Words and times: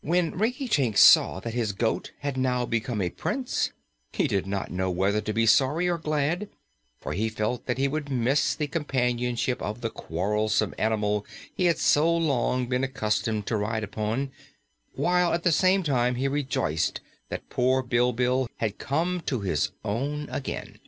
When 0.00 0.30
Rinkitink 0.38 0.96
saw 0.96 1.40
that 1.40 1.52
his 1.52 1.72
goat 1.72 2.12
had 2.20 2.36
now 2.36 2.64
become 2.66 3.00
a 3.02 3.10
Prince, 3.10 3.72
he 4.12 4.28
did 4.28 4.46
not 4.46 4.70
know 4.70 4.92
whether 4.92 5.20
to 5.20 5.32
be 5.32 5.44
sorry 5.44 5.88
or 5.88 5.98
glad, 5.98 6.48
for 7.00 7.14
he 7.14 7.28
felt 7.28 7.66
that 7.66 7.76
he 7.76 7.88
would 7.88 8.08
miss 8.08 8.54
the 8.54 8.68
companionship 8.68 9.60
of 9.60 9.80
the 9.80 9.90
quarrelsome 9.90 10.72
animal 10.78 11.26
he 11.52 11.64
had 11.64 11.78
so 11.78 12.16
long 12.16 12.68
been 12.68 12.84
accustomed 12.84 13.46
to 13.48 13.56
ride 13.56 13.82
upon, 13.82 14.30
while 14.94 15.32
at 15.32 15.42
the 15.42 15.50
same 15.50 15.82
time 15.82 16.14
he 16.14 16.28
rejoiced 16.28 17.00
that 17.28 17.50
poor 17.50 17.82
Bilbil 17.82 18.48
had 18.58 18.78
come 18.78 19.20
to 19.22 19.40
his 19.40 19.72
own 19.84 20.28
again. 20.30 20.78